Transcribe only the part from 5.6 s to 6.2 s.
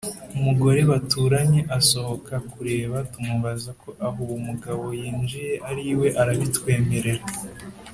ari iwe